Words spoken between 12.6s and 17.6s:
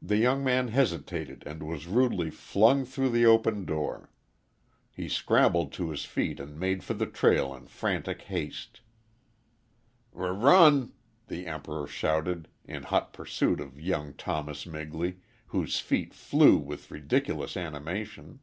in hot pursuit of young Thomas Migley, whose feet flew with ridiculous